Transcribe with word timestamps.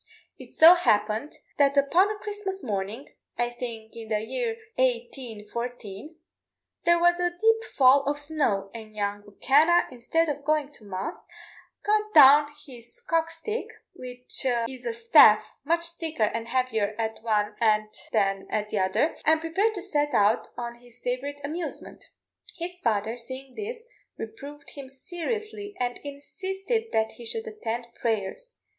It 0.39 0.55
so 0.55 0.73
happened 0.73 1.33
that 1.59 1.77
upon 1.77 2.09
a 2.09 2.17
Christmas 2.17 2.63
morning, 2.63 3.09
I 3.37 3.51
think 3.51 3.95
in 3.95 4.09
the 4.09 4.19
year 4.21 4.57
1814, 4.77 6.17
there 6.85 6.97
was 6.97 7.19
a 7.19 7.29
deep 7.39 7.63
fall 7.77 8.01
of 8.05 8.17
snow, 8.17 8.71
and 8.73 8.95
young 8.95 9.21
M'Kenna, 9.27 9.85
instead 9.91 10.27
of 10.27 10.43
going 10.43 10.71
to 10.71 10.85
mass, 10.85 11.27
got 11.83 12.15
down 12.15 12.47
his 12.65 12.99
cock 13.01 13.29
stick 13.29 13.67
which 13.93 14.43
is 14.67 14.87
a 14.87 14.93
staff 14.93 15.59
much 15.63 15.85
thicker 15.91 16.23
and 16.23 16.47
heavier 16.47 16.95
at 16.97 17.19
one 17.21 17.55
end 17.61 17.89
than 18.11 18.47
at 18.49 18.71
the 18.71 18.79
other 18.79 19.15
and 19.23 19.39
prepared 19.39 19.75
to 19.75 19.83
set 19.83 20.15
out 20.15 20.47
on 20.57 20.79
his 20.79 20.99
favourite 20.99 21.39
amusement. 21.43 22.05
His 22.57 22.79
father, 22.79 23.15
seeing 23.15 23.53
this, 23.53 23.85
reproved 24.17 24.71
him 24.71 24.89
seriously, 24.89 25.75
and 25.79 25.99
insisted 25.99 26.85
that 26.91 27.11
he 27.17 27.23
should 27.27 27.45
attend 27.45 27.85
prayers. 27.93 28.55